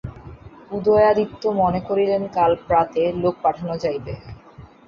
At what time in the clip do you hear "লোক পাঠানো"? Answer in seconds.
3.21-3.75